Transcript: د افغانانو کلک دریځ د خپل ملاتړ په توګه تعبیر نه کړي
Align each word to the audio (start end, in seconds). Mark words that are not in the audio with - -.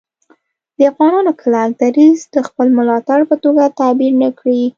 د 0.77 0.79
افغانانو 0.91 1.31
کلک 1.41 1.69
دریځ 1.81 2.19
د 2.33 2.35
خپل 2.47 2.67
ملاتړ 2.77 3.19
په 3.29 3.35
توګه 3.43 3.63
تعبیر 3.79 4.13
نه 4.23 4.29
کړي 4.39 4.61